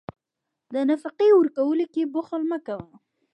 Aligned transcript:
د 0.73 0.75
نفقې 0.89 1.29
ورکولو 1.35 1.85
کې 1.93 2.11
بخل 2.13 2.41
مه 2.49 2.59
کوه. 2.67 2.93